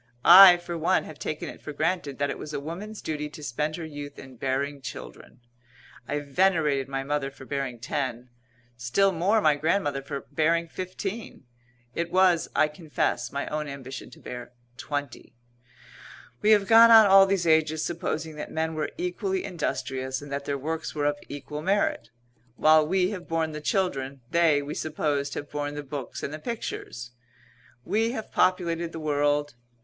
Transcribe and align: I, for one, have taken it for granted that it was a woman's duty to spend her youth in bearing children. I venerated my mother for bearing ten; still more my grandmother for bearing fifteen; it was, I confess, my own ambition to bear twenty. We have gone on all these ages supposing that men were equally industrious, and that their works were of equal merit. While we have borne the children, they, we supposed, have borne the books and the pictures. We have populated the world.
I, 0.25 0.57
for 0.57 0.75
one, 0.79 1.03
have 1.03 1.19
taken 1.19 1.47
it 1.47 1.61
for 1.61 1.73
granted 1.73 2.17
that 2.17 2.31
it 2.31 2.39
was 2.39 2.55
a 2.55 2.59
woman's 2.59 3.03
duty 3.03 3.29
to 3.29 3.43
spend 3.43 3.75
her 3.75 3.85
youth 3.85 4.17
in 4.17 4.35
bearing 4.35 4.81
children. 4.81 5.41
I 6.07 6.21
venerated 6.21 6.87
my 6.87 7.03
mother 7.03 7.29
for 7.29 7.45
bearing 7.45 7.77
ten; 7.79 8.29
still 8.75 9.11
more 9.11 9.41
my 9.41 9.53
grandmother 9.53 10.01
for 10.01 10.21
bearing 10.31 10.67
fifteen; 10.67 11.45
it 11.93 12.11
was, 12.11 12.49
I 12.55 12.67
confess, 12.67 13.31
my 13.31 13.45
own 13.49 13.67
ambition 13.67 14.09
to 14.09 14.19
bear 14.19 14.53
twenty. 14.75 15.35
We 16.41 16.49
have 16.49 16.65
gone 16.67 16.89
on 16.89 17.05
all 17.05 17.27
these 17.27 17.45
ages 17.45 17.85
supposing 17.85 18.37
that 18.37 18.49
men 18.51 18.73
were 18.73 18.89
equally 18.97 19.43
industrious, 19.43 20.19
and 20.19 20.31
that 20.31 20.45
their 20.45 20.57
works 20.57 20.95
were 20.95 21.05
of 21.05 21.19
equal 21.29 21.61
merit. 21.61 22.09
While 22.55 22.87
we 22.87 23.11
have 23.11 23.27
borne 23.29 23.51
the 23.51 23.61
children, 23.61 24.21
they, 24.31 24.63
we 24.63 24.73
supposed, 24.73 25.35
have 25.35 25.51
borne 25.51 25.75
the 25.75 25.83
books 25.83 26.23
and 26.23 26.33
the 26.33 26.39
pictures. 26.39 27.11
We 27.85 28.13
have 28.13 28.31
populated 28.31 28.93
the 28.93 28.99
world. 28.99 29.53